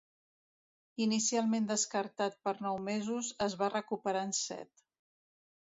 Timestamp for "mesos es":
2.89-3.59